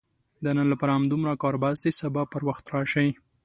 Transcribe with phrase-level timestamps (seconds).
[0.43, 3.09] د نن لپاره همدومره کار بس دی، سبا پر وخت راشئ!